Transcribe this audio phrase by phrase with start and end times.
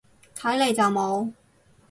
[0.35, 1.31] 睇嚟就冇